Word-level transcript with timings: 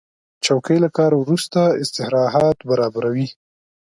چوکۍ 0.45 0.77
له 0.83 0.89
کار 0.97 1.11
وروسته 1.17 1.61
استراحت 1.81 2.57
برابروي. 2.69 3.27